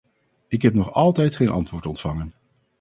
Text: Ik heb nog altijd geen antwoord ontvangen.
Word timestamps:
Ik 0.47 0.61
heb 0.61 0.73
nog 0.73 0.93
altijd 0.93 1.35
geen 1.35 1.49
antwoord 1.49 1.85
ontvangen. 1.85 2.33